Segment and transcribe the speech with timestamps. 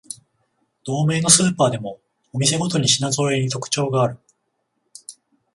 [0.83, 1.99] 同名のスーパーでも
[2.33, 4.17] お店ごとに品ぞろえに特徴がある